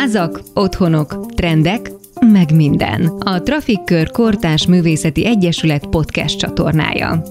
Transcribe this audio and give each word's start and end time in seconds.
Házak, 0.00 0.40
otthonok, 0.54 1.34
trendek, 1.34 1.90
meg 2.20 2.54
minden. 2.54 3.06
A 3.06 3.42
Trafikkör 3.42 4.10
Kortás 4.10 4.66
Művészeti 4.66 5.26
Egyesület 5.26 5.86
podcast 5.86 6.38
csatornája. 6.38 7.22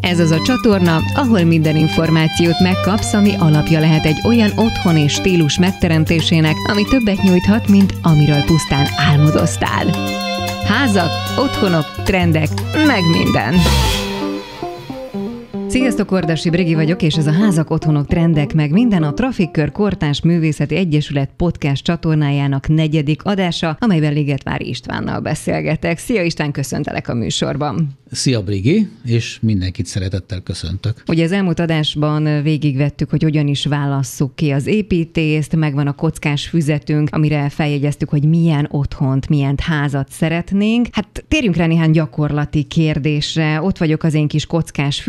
Ez 0.00 0.18
az 0.18 0.30
a 0.30 0.42
csatorna, 0.42 0.98
ahol 1.14 1.42
minden 1.42 1.76
információt 1.76 2.60
megkapsz, 2.60 3.12
ami 3.12 3.34
alapja 3.38 3.80
lehet 3.80 4.04
egy 4.04 4.20
olyan 4.24 4.50
otthon 4.56 4.96
és 4.96 5.12
stílus 5.12 5.58
megteremtésének, 5.58 6.54
ami 6.70 6.84
többet 6.84 7.22
nyújthat, 7.22 7.68
mint 7.68 7.94
amiről 8.02 8.42
pusztán 8.46 8.86
álmodoztál. 8.96 9.86
Házak, 10.64 11.10
otthonok, 11.38 12.02
trendek, 12.04 12.48
meg 12.86 13.02
minden. 13.10 13.54
Sziasztok, 15.68 16.06
Kordasi 16.06 16.50
Brigi 16.50 16.74
vagyok, 16.74 17.02
és 17.02 17.14
ez 17.14 17.26
a 17.26 17.32
Házak, 17.32 17.70
Otthonok, 17.70 18.06
Trendek 18.06 18.54
meg 18.54 18.70
minden 18.70 19.02
a 19.02 19.12
Trafikkör 19.12 19.72
Kortás 19.72 20.22
Művészeti 20.22 20.74
Egyesület 20.74 21.30
podcast 21.36 21.84
csatornájának 21.84 22.68
negyedik 22.68 23.24
adása, 23.24 23.76
amelyben 23.80 24.12
Ligetvári 24.12 24.68
Istvánnal 24.68 25.20
beszélgetek. 25.20 25.98
Szia 25.98 26.22
István, 26.22 26.52
köszöntelek 26.52 27.08
a 27.08 27.14
műsorban. 27.14 27.96
Szia 28.10 28.42
Brigi, 28.42 28.88
és 29.04 29.38
mindenkit 29.40 29.86
szeretettel 29.86 30.40
köszöntök. 30.40 31.02
Ugye 31.06 31.24
az 31.24 31.32
elmúlt 31.32 31.60
adásban 31.60 32.42
végigvettük, 32.42 33.10
hogy 33.10 33.22
hogyan 33.22 33.46
is 33.46 33.66
válasszuk 33.66 34.36
ki 34.36 34.50
az 34.50 34.66
építést, 34.66 35.56
megvan 35.56 35.86
a 35.86 35.92
kockás 35.92 36.46
füzetünk, 36.46 37.08
amire 37.12 37.48
feljegyeztük, 37.48 38.08
hogy 38.08 38.24
milyen 38.24 38.68
otthont, 38.70 39.28
milyen 39.28 39.54
házat 39.62 40.08
szeretnénk. 40.10 40.86
Hát 40.92 41.24
térjünk 41.28 41.56
rá 41.56 41.66
néhány 41.66 41.90
gyakorlati 41.90 42.62
kérdésre. 42.62 43.62
Ott 43.62 43.78
vagyok 43.78 44.02
az 44.02 44.14
én 44.14 44.28
kis 44.28 44.46
kockás 44.46 45.00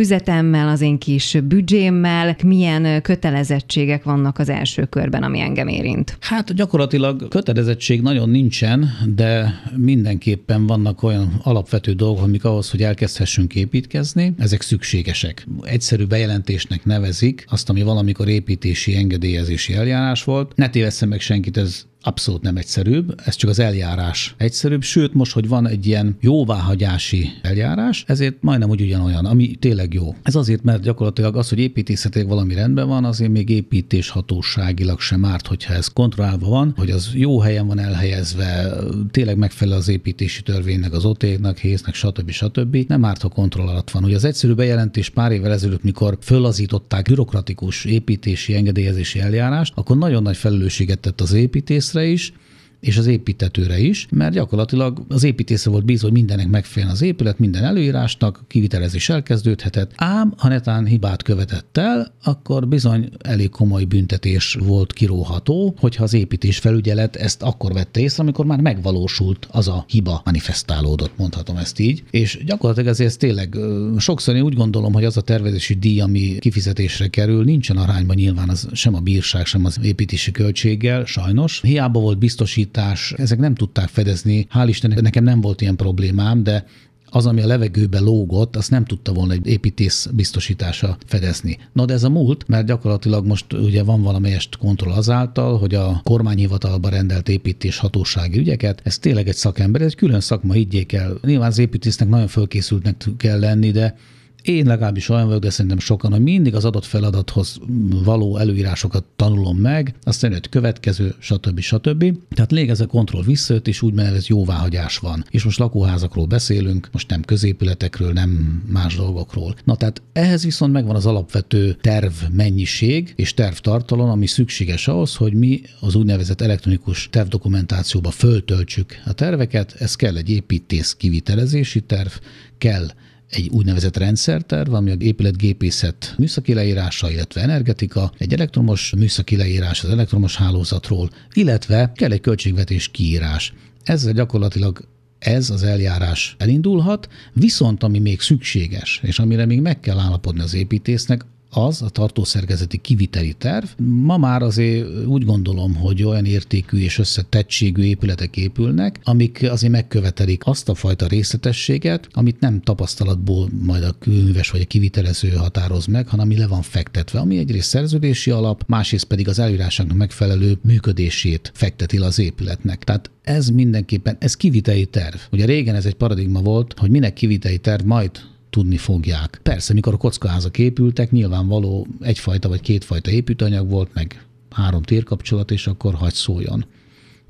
füzetemmel, 0.59 0.67
az 0.67 0.81
én 0.81 0.97
kis 0.97 1.37
büdzsémmel. 1.43 2.35
Milyen 2.43 3.01
kötelezettségek 3.01 4.03
vannak 4.03 4.39
az 4.39 4.49
első 4.49 4.85
körben, 4.85 5.23
ami 5.23 5.39
engem 5.39 5.67
érint? 5.67 6.17
Hát 6.19 6.53
gyakorlatilag 6.53 7.27
kötelezettség 7.27 8.01
nagyon 8.01 8.29
nincsen, 8.29 8.89
de 9.15 9.53
mindenképpen 9.75 10.67
vannak 10.67 11.03
olyan 11.03 11.39
alapvető 11.43 11.93
dolgok, 11.93 12.23
amik 12.23 12.45
ahhoz, 12.45 12.69
hogy 12.69 12.83
elkezdhessünk 12.83 13.55
építkezni, 13.55 14.33
ezek 14.37 14.61
szükségesek. 14.61 15.47
Egyszerű 15.61 16.05
bejelentésnek 16.05 16.85
nevezik 16.85 17.45
azt, 17.47 17.69
ami 17.69 17.81
valamikor 17.81 18.27
építési 18.27 18.95
engedélyezési 18.95 19.73
eljárás 19.73 20.23
volt. 20.23 20.51
Ne 20.55 20.69
tévesszem 20.69 21.09
meg 21.09 21.19
senkit, 21.19 21.57
ez 21.57 21.85
abszolút 22.01 22.41
nem 22.41 22.57
egyszerűbb, 22.57 23.21
ez 23.25 23.35
csak 23.35 23.49
az 23.49 23.59
eljárás 23.59 24.35
egyszerűbb, 24.37 24.81
sőt 24.81 25.13
most, 25.13 25.31
hogy 25.31 25.47
van 25.47 25.67
egy 25.67 25.85
ilyen 25.85 26.17
jóváhagyási 26.19 27.29
eljárás, 27.41 28.03
ezért 28.07 28.35
majdnem 28.41 28.69
úgy 28.69 28.81
ugyanolyan, 28.81 29.25
ami 29.25 29.55
tényleg 29.55 29.93
jó. 29.93 30.15
Ez 30.23 30.35
azért, 30.35 30.63
mert 30.63 30.81
gyakorlatilag 30.81 31.35
az, 31.35 31.49
hogy 31.49 31.59
építészetileg 31.59 32.27
valami 32.27 32.53
rendben 32.53 32.87
van, 32.87 33.05
azért 33.05 33.31
még 33.31 33.49
építés 33.49 34.09
hatóságilag 34.09 34.99
sem 34.99 35.25
árt, 35.25 35.47
hogyha 35.47 35.73
ez 35.73 35.87
kontrollálva 35.87 36.47
van, 36.49 36.73
hogy 36.77 36.89
az 36.89 37.09
jó 37.13 37.39
helyen 37.39 37.67
van 37.67 37.79
elhelyezve, 37.79 38.73
tényleg 39.11 39.37
megfelel 39.37 39.77
az 39.77 39.87
építési 39.87 40.41
törvénynek, 40.41 40.93
az 40.93 41.05
otéknak, 41.05 41.57
héznek, 41.57 41.93
stb. 41.93 42.29
stb. 42.31 42.77
Nem 42.87 43.05
árt, 43.05 43.21
ha 43.21 43.29
kontroll 43.29 43.67
alatt 43.67 43.89
van. 43.89 44.03
Ugye 44.03 44.15
az 44.15 44.23
egyszerű 44.23 44.53
bejelentés 44.53 45.09
pár 45.09 45.31
évvel 45.31 45.51
ezelőtt, 45.51 45.83
mikor 45.83 46.17
fölazították 46.21 47.05
bürokratikus 47.05 47.85
építési 47.85 48.55
engedélyezési 48.55 49.19
eljárást, 49.19 49.73
akkor 49.75 49.97
nagyon 49.97 50.23
nagy 50.23 50.37
felelősséget 50.37 50.99
tett 50.99 51.21
az 51.21 51.33
építész, 51.33 51.88
építészre 51.95 52.05
is, 52.05 52.33
és 52.79 52.97
az 52.97 53.07
építetőre 53.07 53.79
is, 53.79 54.07
mert 54.11 54.33
gyakorlatilag 54.33 55.05
az 55.07 55.23
építészre 55.23 55.71
volt 55.71 55.85
bízva, 55.85 56.07
hogy 56.07 56.17
mindennek 56.17 56.47
megfeleljen 56.47 56.95
az 56.95 57.01
épület, 57.01 57.39
minden 57.39 57.63
előírásnak, 57.63 58.43
kivitelezés 58.47 59.09
elkezdődhetett, 59.09 59.91
ám 59.95 60.33
ha 60.37 60.47
netán 60.47 60.85
hibát 60.85 61.23
követett 61.23 61.77
el, 61.77 62.13
akkor 62.23 62.67
bizony 62.67 63.09
elég 63.19 63.49
komoly 63.49 63.83
büntetés 63.83 64.57
volt 64.59 64.93
kiróható, 64.93 65.75
hogyha 65.79 66.03
az 66.03 66.13
építés 66.13 66.57
felügyelet 66.57 67.15
ezt 67.15 67.41
akkor 67.41 67.73
vette 67.73 67.99
észre, 67.99 68.23
amikor 68.23 68.45
már 68.45 68.61
megvalósult 68.61 69.47
az 69.51 69.67
a 69.67 69.85
hiba 69.87 70.21
manifestálódott, 70.25 71.17
mondhatom 71.17 71.57
ezt 71.57 71.79
így. 71.79 72.03
És 72.11 72.43
gyakorlatilag 72.45 72.89
ezért 72.89 73.17
tényleg 73.19 73.57
sokszor 73.97 74.35
én 74.35 74.41
úgy 74.41 74.53
gondolom, 74.53 74.93
hogy 74.93 75.05
az 75.05 75.17
a 75.17 75.21
tervezési 75.21 75.73
díj, 75.73 75.99
ami 75.99 76.37
kifizetésre 76.39 77.07
kerül, 77.07 77.43
nincsen 77.43 77.77
arányban 77.77 78.15
nyilván 78.15 78.49
az 78.49 78.67
sem 78.73 78.95
a 78.95 78.99
bírság, 78.99 79.45
sem 79.45 79.65
az 79.65 79.79
építési 79.83 80.31
költséggel, 80.31 81.05
sajnos. 81.05 81.61
Hiába 81.61 81.99
volt 81.99 82.17
biztosít 82.17 82.68
biztosítás, 82.71 83.13
ezek 83.17 83.39
nem 83.39 83.55
tudták 83.55 83.87
fedezni. 83.87 84.47
Hál' 84.53 84.67
Istennek 84.67 85.01
nekem 85.01 85.23
nem 85.23 85.41
volt 85.41 85.61
ilyen 85.61 85.75
problémám, 85.75 86.43
de 86.43 86.65
az, 87.11 87.25
ami 87.25 87.41
a 87.41 87.47
levegőbe 87.47 87.99
lógott, 87.99 88.55
azt 88.55 88.69
nem 88.69 88.85
tudta 88.85 89.13
volna 89.13 89.33
egy 89.33 89.47
építész 89.47 90.09
biztosítása 90.13 90.97
fedezni. 91.05 91.57
Na 91.73 91.85
de 91.85 91.93
ez 91.93 92.03
a 92.03 92.09
múlt, 92.09 92.47
mert 92.47 92.65
gyakorlatilag 92.65 93.25
most 93.25 93.53
ugye 93.53 93.83
van 93.83 94.01
valamelyest 94.01 94.57
kontroll 94.57 94.93
azáltal, 94.93 95.57
hogy 95.57 95.75
a 95.75 96.01
kormányhivatalba 96.03 96.89
rendelt 96.89 97.29
építés 97.29 97.77
hatósági 97.77 98.39
ügyeket, 98.39 98.81
ez 98.83 98.97
tényleg 98.97 99.27
egy 99.27 99.35
szakember, 99.35 99.81
ez 99.81 99.87
egy 99.87 99.95
külön 99.95 100.19
szakma, 100.19 100.53
higgyék 100.53 100.93
el. 100.93 101.17
Nyilván 101.21 101.47
az 101.47 101.57
építésznek 101.57 102.09
nagyon 102.09 102.27
fölkészültnek 102.27 103.05
kell 103.17 103.39
lenni, 103.39 103.71
de 103.71 103.95
én 104.41 104.65
legalábbis 104.65 105.09
olyan 105.09 105.25
vagyok, 105.25 105.41
de 105.41 105.49
szerintem 105.49 105.79
sokan, 105.79 106.11
hogy 106.11 106.21
mindig 106.21 106.55
az 106.55 106.65
adott 106.65 106.85
feladathoz 106.85 107.59
való 108.03 108.37
előírásokat 108.37 109.03
tanulom 109.15 109.57
meg, 109.57 109.95
aztán 110.03 110.31
jött 110.31 110.49
következő, 110.49 111.15
stb. 111.19 111.59
stb. 111.59 112.17
Tehát 112.33 112.51
lég 112.51 112.71
a 112.71 112.85
kontroll 112.85 113.23
visszajött, 113.23 113.67
és 113.67 113.81
úgy 113.81 113.93
ez 113.99 114.27
jóváhagyás 114.27 114.97
van. 114.97 115.25
És 115.29 115.43
most 115.43 115.59
lakóházakról 115.59 116.25
beszélünk, 116.25 116.89
most 116.91 117.09
nem 117.09 117.21
középületekről, 117.21 118.13
nem 118.13 118.29
más 118.67 118.95
dolgokról. 118.95 119.55
Na 119.63 119.75
tehát 119.75 120.01
ehhez 120.13 120.43
viszont 120.43 120.73
megvan 120.73 120.95
az 120.95 121.05
alapvető 121.05 121.77
terv 121.81 122.13
mennyiség 122.31 123.13
és 123.15 123.33
tervtartalom, 123.33 124.09
ami 124.09 124.25
szükséges 124.25 124.87
ahhoz, 124.87 125.15
hogy 125.15 125.33
mi 125.33 125.61
az 125.79 125.95
úgynevezett 125.95 126.41
elektronikus 126.41 127.09
tervdokumentációba 127.11 128.11
föltöltsük 128.11 129.01
a 129.05 129.13
terveket. 129.13 129.75
Ez 129.79 129.95
kell 129.95 130.17
egy 130.17 130.29
építész 130.29 130.95
kivitelezési 130.97 131.81
terv, 131.81 132.11
kell 132.57 132.87
egy 133.29 133.49
úgynevezett 133.49 133.97
rendszerterv, 133.97 134.73
ami 134.73 134.91
a 134.91 134.95
épületgépészet 134.97 136.13
műszaki 136.17 136.53
leírása, 136.53 137.11
illetve 137.11 137.41
energetika, 137.41 138.11
egy 138.17 138.33
elektromos 138.33 138.93
műszaki 138.97 139.35
leírás 139.35 139.83
az 139.83 139.89
elektromos 139.89 140.35
hálózatról, 140.35 141.09
illetve 141.33 141.91
kell 141.95 142.11
egy 142.11 142.21
költségvetés 142.21 142.87
kiírás. 142.87 143.53
Ezzel 143.83 144.13
gyakorlatilag 144.13 144.87
ez 145.19 145.49
az 145.49 145.63
eljárás 145.63 146.35
elindulhat, 146.37 147.07
viszont 147.33 147.83
ami 147.83 147.99
még 147.99 148.21
szükséges, 148.21 148.99
és 149.03 149.19
amire 149.19 149.45
még 149.45 149.61
meg 149.61 149.79
kell 149.79 149.97
állapodni 149.97 150.41
az 150.41 150.53
építésznek, 150.53 151.25
az 151.49 151.81
a 151.81 151.89
tartószerkezeti 151.89 152.77
kiviteli 152.77 153.33
terv. 153.33 153.65
Ma 153.77 154.17
már 154.17 154.41
azért 154.41 155.05
úgy 155.05 155.25
gondolom, 155.25 155.75
hogy 155.75 156.03
olyan 156.03 156.25
értékű 156.25 156.77
és 156.77 156.99
összetettségű 156.99 157.81
épületek 157.81 158.37
épülnek, 158.37 158.99
amik 159.03 159.47
azért 159.49 159.71
megkövetelik 159.71 160.45
azt 160.45 160.69
a 160.69 160.75
fajta 160.75 161.07
részletességet, 161.07 162.07
amit 162.11 162.39
nem 162.39 162.61
tapasztalatból 162.61 163.49
majd 163.63 163.83
a 163.83 163.95
külműves 163.99 164.49
vagy 164.49 164.61
a 164.61 164.65
kivitelező 164.65 165.29
határoz 165.29 165.85
meg, 165.85 166.07
hanem 166.07 166.27
ami 166.29 166.37
le 166.37 166.47
van 166.47 166.61
fektetve, 166.61 167.19
ami 167.19 167.37
egyrészt 167.37 167.69
szerződési 167.69 168.31
alap, 168.31 168.63
másrészt 168.67 169.05
pedig 169.05 169.27
az 169.27 169.39
előírásoknak 169.39 169.97
megfelelő 169.97 170.59
működését 170.63 171.51
fekteti 171.55 171.97
az 171.97 172.19
épületnek. 172.19 172.83
Tehát 172.83 173.11
ez 173.23 173.49
mindenképpen, 173.49 174.17
ez 174.19 174.35
kiviteli 174.35 174.85
terv. 174.85 175.15
Ugye 175.31 175.45
régen 175.45 175.75
ez 175.75 175.85
egy 175.85 175.93
paradigma 175.93 176.41
volt, 176.41 176.73
hogy 176.77 176.89
minek 176.89 177.13
kiviteli 177.13 177.57
terv, 177.57 177.85
majd 177.85 178.11
tudni 178.49 178.77
fogják. 178.77 179.39
Persze, 179.43 179.73
mikor 179.73 179.93
a 179.93 179.97
kockaházak 179.97 180.57
épültek, 180.57 181.11
nyilvánvaló 181.11 181.87
egyfajta 182.01 182.49
vagy 182.49 182.61
kétfajta 182.61 183.11
építőanyag 183.11 183.69
volt, 183.69 183.93
meg 183.93 184.25
három 184.49 184.81
térkapcsolat, 184.81 185.51
és 185.51 185.67
akkor 185.67 185.93
hagy 185.93 186.13
szóljon 186.13 186.65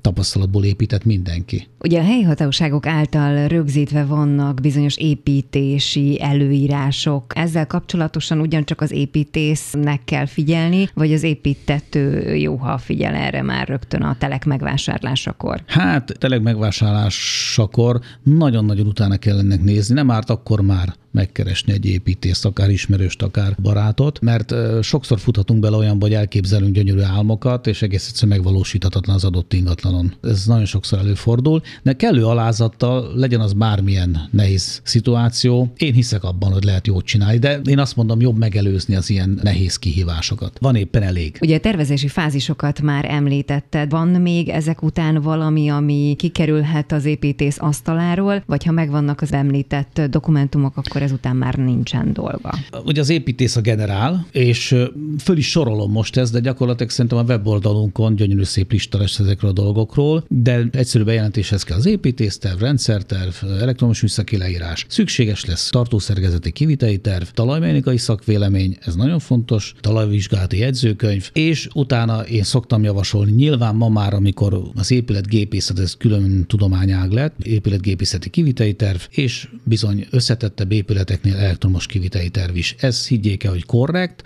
tapasztalatból 0.01 0.63
épített 0.63 1.03
mindenki. 1.03 1.67
Ugye 1.79 1.99
a 1.99 2.03
helyi 2.03 2.21
hatóságok 2.21 2.85
által 2.85 3.47
rögzítve 3.47 4.05
vannak 4.05 4.61
bizonyos 4.61 4.97
építési 4.97 6.21
előírások. 6.21 7.23
Ezzel 7.35 7.67
kapcsolatosan 7.67 8.39
ugyancsak 8.39 8.81
az 8.81 8.91
építésznek 8.91 10.03
kell 10.05 10.25
figyelni, 10.25 10.89
vagy 10.93 11.13
az 11.13 11.23
építető 11.23 12.35
jó, 12.35 12.55
ha 12.55 12.77
figyel 12.77 13.13
erre 13.13 13.41
már 13.41 13.67
rögtön 13.67 14.01
a 14.01 14.15
telek 14.17 14.45
megvásárlásakor? 14.45 15.63
Hát 15.65 16.17
telek 16.17 16.41
megvásárlásakor 16.41 17.99
nagyon-nagyon 18.23 18.87
utána 18.87 19.17
kell 19.17 19.39
ennek 19.39 19.63
nézni, 19.63 19.93
nem 19.93 20.11
árt 20.11 20.29
akkor 20.29 20.61
már 20.61 20.93
megkeresni 21.11 21.73
egy 21.73 21.85
építészt, 21.85 22.45
akár 22.45 22.69
ismerőst, 22.69 23.21
akár 23.21 23.55
barátot, 23.61 24.21
mert 24.21 24.53
sokszor 24.81 25.19
futhatunk 25.19 25.59
bele 25.59 25.77
olyanba, 25.77 26.05
hogy 26.05 26.15
elképzelünk 26.15 26.73
gyönyörű 26.73 27.01
álmokat, 27.01 27.67
és 27.67 27.81
egész 27.81 28.07
egyszerűen 28.07 28.37
megvalósíthatatlan 28.37 29.15
az 29.15 29.23
adott 29.23 29.53
ingatlanon. 29.53 30.13
Ez 30.21 30.45
nagyon 30.45 30.65
sokszor 30.65 30.99
előfordul, 30.99 31.61
de 31.83 31.93
kellő 31.93 32.25
alázattal 32.25 33.11
legyen 33.15 33.39
az 33.39 33.53
bármilyen 33.53 34.27
nehéz 34.31 34.81
szituáció. 34.83 35.73
Én 35.77 35.93
hiszek 35.93 36.23
abban, 36.23 36.51
hogy 36.51 36.63
lehet 36.63 36.87
jót 36.87 37.05
csinálni, 37.05 37.37
de 37.37 37.59
én 37.63 37.79
azt 37.79 37.95
mondom, 37.95 38.21
jobb 38.21 38.37
megelőzni 38.37 38.95
az 38.95 39.09
ilyen 39.09 39.39
nehéz 39.43 39.77
kihívásokat. 39.77 40.57
Van 40.59 40.75
éppen 40.75 41.03
elég. 41.03 41.37
Ugye 41.41 41.55
a 41.55 41.59
tervezési 41.59 42.07
fázisokat 42.07 42.81
már 42.81 43.05
említetted. 43.05 43.89
Van 43.89 44.07
még 44.07 44.49
ezek 44.49 44.81
után 44.81 45.21
valami, 45.21 45.69
ami 45.69 46.15
kikerülhet 46.17 46.91
az 46.91 47.05
építész 47.05 47.57
asztaláról, 47.59 48.43
vagy 48.45 48.63
ha 48.63 48.71
megvannak 48.71 49.21
az 49.21 49.33
említett 49.33 50.01
dokumentumok, 50.09 50.77
akkor 50.77 50.98
akkor 50.99 51.11
ezután 51.11 51.35
már 51.35 51.55
nincsen 51.55 52.13
dolga. 52.13 52.53
Ugye 52.85 53.01
az 53.01 53.09
építész 53.09 53.55
a 53.55 53.61
generál, 53.61 54.27
és 54.31 54.75
föl 55.19 55.37
is 55.37 55.49
sorolom 55.49 55.91
most 55.91 56.17
ezt, 56.17 56.31
de 56.31 56.39
gyakorlatilag 56.39 56.91
szerintem 56.91 57.17
a 57.17 57.23
weboldalunkon 57.23 58.15
gyönyörű 58.15 58.43
szép 58.43 58.71
lista 58.71 58.97
lesz 58.97 59.19
ezekről 59.19 59.49
a 59.49 59.53
dolgokról, 59.53 60.23
de 60.27 60.65
egyszerű 60.71 61.03
bejelentéshez 61.03 61.63
kell 61.63 61.77
az 61.77 61.85
építészterv, 61.85 62.59
rendszerterv, 62.59 63.33
elektromos 63.59 64.01
műszaki 64.01 64.37
leírás. 64.37 64.85
Szükséges 64.89 65.45
lesz 65.45 65.69
tartószerkezeti 65.69 66.51
kiviteli 66.51 66.97
terv, 66.97 67.23
talajmechanikai 67.23 67.97
szakvélemény, 67.97 68.77
ez 68.81 68.95
nagyon 68.95 69.19
fontos, 69.19 69.73
talajvizsgálati 69.79 70.57
jegyzőkönyv, 70.57 71.29
és 71.33 71.67
utána 71.73 72.21
én 72.21 72.43
szoktam 72.43 72.83
javasolni, 72.83 73.31
nyilván 73.31 73.75
ma 73.75 73.89
már, 73.89 74.13
amikor 74.13 74.61
az 74.75 74.91
épületgépészet, 74.91 75.79
ez 75.79 75.93
külön 75.97 76.45
tudományág 76.47 77.11
lett, 77.11 77.43
épületgépészeti 77.43 78.29
kiviteli 78.29 78.73
terv, 78.73 78.99
és 79.09 79.49
bizony 79.63 80.07
összetettebb 80.09 80.71
épületeknél 80.89 81.35
elektromos 81.35 81.85
kiviteli 81.85 82.29
terv 82.29 82.55
is. 82.55 82.75
Ez 82.79 83.07
higgyék 83.07 83.43
el, 83.43 83.51
hogy 83.51 83.65
korrekt, 83.65 84.23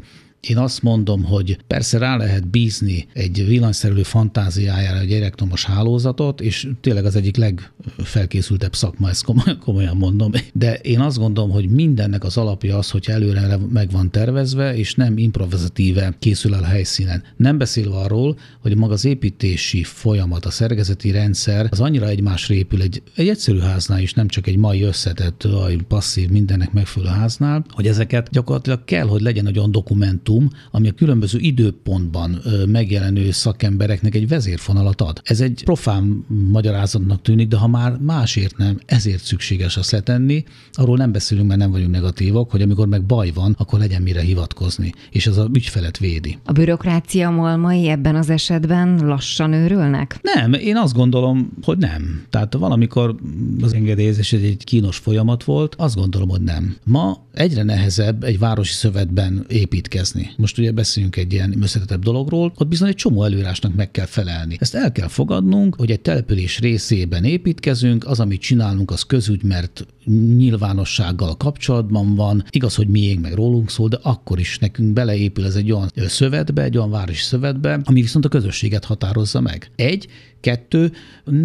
én 0.48 0.58
azt 0.58 0.82
mondom, 0.82 1.24
hogy 1.24 1.58
persze 1.68 1.98
rá 1.98 2.18
lehet 2.18 2.48
bízni 2.48 3.08
egy 3.14 3.46
villanyszerelő 3.48 4.04
fantáziájára 4.04 5.00
egy 5.00 5.14
elektromos 5.14 5.66
hálózatot, 5.66 6.42
és 6.42 6.68
tényleg 6.82 7.06
az 7.06 7.16
egyik 7.16 7.36
legfelkészültebb 7.36 8.76
szakma, 8.76 9.10
ezt 9.10 9.26
komolyan 9.60 9.98
mondom. 9.98 10.32
De 10.54 10.74
én 10.76 11.00
azt 11.00 11.18
gondolom, 11.18 11.50
hogy 11.50 11.70
mindennek 11.70 12.24
az 12.24 12.38
alapja 12.38 12.78
az, 12.78 12.90
hogy 12.90 13.06
előre 13.10 13.58
meg 13.70 13.92
van 13.92 14.12
tervezve, 14.12 14.76
és 14.76 14.96
nem 14.96 15.18
improvizatíve 15.18 16.16
készül 16.20 16.56
el 16.56 16.64
a 16.64 16.66
helyszínen. 16.66 17.24
Nem 17.38 17.58
beszélve 17.58 17.96
arról, 17.96 18.38
hogy 18.62 18.76
maga 18.76 18.94
az 18.94 19.06
építési 19.06 19.84
folyamat, 19.84 20.46
a 20.46 20.52
szerkezeti 20.52 21.12
rendszer 21.12 21.68
az 21.72 21.80
annyira 21.80 22.08
egymásra 22.08 22.54
épül 22.54 22.82
egy, 22.82 23.02
egy 23.16 23.28
egyszerű 23.28 23.60
háznál 23.60 24.00
is, 24.00 24.14
nem 24.14 24.28
csak 24.28 24.48
egy 24.48 24.58
mai 24.58 24.82
összetett, 24.82 25.48
passzív, 25.88 26.30
mindennek 26.30 26.72
megfelelő 26.72 27.12
háznál, 27.12 27.66
hogy 27.70 27.88
ezeket 27.88 28.30
gyakorlatilag 28.32 28.86
kell, 28.86 29.08
hogy 29.08 29.22
legyen 29.22 29.48
egy 29.48 29.58
olyan 29.58 29.72
dokumentum, 29.72 30.33
dokumentum, 30.34 30.50
ami 30.72 30.88
a 30.88 30.92
különböző 30.92 31.40
időpontban 31.40 32.42
megjelenő 32.68 33.32
szakembereknek 33.32 34.16
egy 34.16 34.28
vezérfonalat 34.28 35.02
ad. 35.02 35.22
Ez 35.24 35.42
egy 35.42 35.62
profán 35.64 36.26
magyarázatnak 36.52 37.22
tűnik, 37.22 37.48
de 37.48 37.58
ha 37.58 37.68
már 37.68 37.98
másért 37.98 38.58
nem, 38.58 38.80
ezért 38.86 39.24
szükséges 39.24 39.78
azt 39.78 39.92
letenni, 39.92 40.44
arról 40.72 40.98
nem 40.98 41.12
beszélünk, 41.12 41.48
mert 41.48 41.60
nem 41.60 41.72
vagyunk 41.72 41.92
negatívok, 41.92 42.52
hogy 42.52 42.62
amikor 42.62 42.88
meg 42.88 43.04
baj 43.04 43.32
van, 43.32 43.56
akkor 43.58 43.80
legyen 43.80 44.02
mire 44.02 44.22
hivatkozni, 44.22 44.94
és 45.12 45.28
ez 45.28 45.38
a 45.38 45.50
ügyfelet 45.54 45.98
védi. 45.98 46.38
A 46.46 46.52
bürokrácia 46.52 47.30
malmai 47.30 47.88
ebben 47.88 48.16
az 48.16 48.30
esetben 48.30 49.06
lassan 49.06 49.54
őrülnek? 49.54 50.20
Nem, 50.22 50.54
én 50.54 50.78
azt 50.78 50.94
gondolom, 50.94 51.52
hogy 51.64 51.78
nem. 51.78 52.24
Tehát 52.30 52.54
valamikor 52.54 53.16
az 53.62 53.74
engedélyezés 53.74 54.34
egy 54.34 54.64
kínos 54.64 54.98
folyamat 54.98 55.44
volt, 55.44 55.76
azt 55.78 55.96
gondolom, 55.96 56.30
hogy 56.30 56.42
nem. 56.42 56.76
Ma 56.84 57.18
egyre 57.34 57.64
nehezebb 57.64 58.24
egy 58.24 58.40
városi 58.40 58.74
szövetben 58.74 59.46
építkezni 59.48 60.23
dolgozni. 60.24 60.42
Most 60.42 60.58
ugye 60.58 60.72
beszéljünk 60.72 61.16
egy 61.16 61.34
ilyen 61.34 61.62
összetettebb 61.62 62.04
dologról, 62.04 62.54
ott 62.56 62.68
bizony 62.68 62.90
egy 62.90 62.96
csomó 62.96 63.24
előírásnak 63.24 63.76
meg 63.76 63.92
kell 63.92 64.06
felelni. 64.06 64.56
Ezt 64.60 64.76
el 64.76 64.92
kell 64.92 65.08
fogadnunk, 65.08 65.76
hogy 65.76 65.92
egy 65.92 66.02
település 66.02 66.60
részében 66.60 67.24
építkezünk, 67.24 68.08
az, 68.08 68.20
amit 68.20 68.42
csinálunk, 68.42 68.92
az 68.92 69.04
közügy, 69.04 69.44
mert 69.44 69.86
nyilvánossággal 70.36 71.38
kapcsolatban 71.38 72.16
van. 72.16 72.44
Igaz, 72.50 72.76
hogy 72.76 72.88
miénk 72.88 73.22
meg 73.22 73.34
rólunk 73.34 73.70
szól, 73.70 73.88
de 73.88 74.00
akkor 74.02 74.40
is 74.40 74.58
nekünk 74.60 74.94
beleépül 74.94 75.46
ez 75.46 75.56
egy 75.56 75.72
olyan 75.72 75.92
szövetbe, 75.96 76.64
egy 76.64 76.78
olyan 76.78 76.90
városi 76.90 77.24
szövetbe, 77.24 77.80
ami 77.84 78.02
viszont 78.02 78.26
a 78.26 78.30
közösséget 78.30 78.86
határozza 78.86 79.42
meg. 79.42 79.72
Egy, 79.76 80.08
Kettő, 80.44 80.92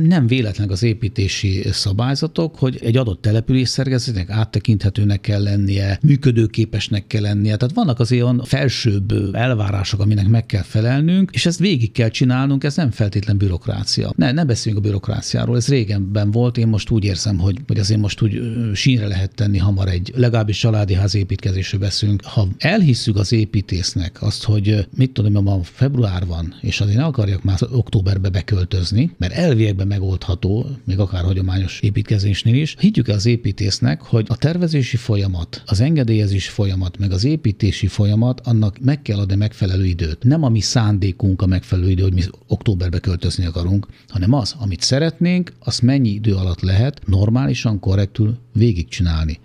nem 0.06 0.26
véletlen 0.26 0.70
az 0.70 0.82
építési 0.82 1.62
szabályzatok, 1.70 2.56
hogy 2.56 2.78
egy 2.82 2.96
adott 2.96 3.22
település 3.22 3.68
szerkezetnek 3.68 4.30
áttekinthetőnek 4.30 5.20
kell 5.20 5.42
lennie, 5.42 5.98
működőképesnek 6.02 7.06
kell 7.06 7.22
lennie. 7.22 7.56
Tehát 7.56 7.74
vannak 7.74 8.00
az 8.00 8.12
olyan 8.12 8.42
felsőbb 8.44 9.34
elvárások, 9.34 10.00
aminek 10.00 10.28
meg 10.28 10.46
kell 10.46 10.62
felelnünk, 10.62 11.30
és 11.32 11.46
ezt 11.46 11.58
végig 11.58 11.92
kell 11.92 12.08
csinálnunk, 12.08 12.64
ez 12.64 12.76
nem 12.76 12.90
feltétlen 12.90 13.38
bürokrácia. 13.38 14.12
Ne, 14.16 14.32
ne 14.32 14.44
beszéljünk 14.44 14.84
a 14.84 14.88
bürokráciáról, 14.88 15.56
ez 15.56 15.68
régenben 15.68 16.30
volt, 16.30 16.58
én 16.58 16.68
most 16.68 16.90
úgy 16.90 17.04
érzem, 17.04 17.38
hogy, 17.38 17.58
hogy 17.66 17.78
azért 17.78 18.00
most 18.00 18.22
úgy 18.22 18.47
sínre 18.74 19.06
lehet 19.06 19.34
tenni 19.34 19.58
hamar 19.58 19.88
egy, 19.88 20.12
legalábbis 20.16 20.58
családi 20.58 20.94
ház 20.94 21.14
építkezésről 21.14 21.80
beszélünk. 21.80 22.24
Ha 22.24 22.48
elhisszük 22.58 23.16
az 23.16 23.32
építésznek 23.32 24.22
azt, 24.22 24.44
hogy 24.44 24.86
mit 24.96 25.12
tudom, 25.12 25.44
ma 25.44 25.62
február 25.62 26.26
van, 26.26 26.54
és 26.60 26.80
azért 26.80 26.96
ne 26.96 27.04
akarjak 27.04 27.42
már 27.42 27.58
októberbe 27.72 28.28
beköltözni, 28.28 29.14
mert 29.18 29.32
elviekben 29.32 29.86
megoldható, 29.86 30.66
még 30.84 30.98
akár 30.98 31.24
hagyományos 31.24 31.80
építkezésnél 31.80 32.54
is. 32.54 32.74
Higgyük 32.78 33.08
az 33.08 33.26
építésznek, 33.26 34.02
hogy 34.02 34.26
a 34.28 34.36
tervezési 34.36 34.96
folyamat, 34.96 35.62
az 35.66 35.80
engedélyezési 35.80 36.50
folyamat, 36.50 36.98
meg 36.98 37.12
az 37.12 37.24
építési 37.24 37.86
folyamat, 37.86 38.40
annak 38.40 38.78
meg 38.80 39.02
kell 39.02 39.18
adni 39.18 39.34
megfelelő 39.34 39.84
időt. 39.84 40.24
Nem 40.24 40.42
a 40.42 40.48
mi 40.48 40.60
szándékunk 40.60 41.42
a 41.42 41.46
megfelelő 41.46 41.90
idő, 41.90 42.02
hogy 42.02 42.14
mi 42.14 42.22
októberbe 42.46 42.98
költözni 42.98 43.44
akarunk, 43.44 43.86
hanem 44.08 44.32
az, 44.32 44.54
amit 44.58 44.80
szeretnénk, 44.80 45.52
azt 45.58 45.82
mennyi 45.82 46.08
idő 46.08 46.34
alatt 46.34 46.60
lehet 46.60 47.00
normálisan, 47.06 47.80
korrektül 47.80 48.37
végigcsinálni 48.52 49.40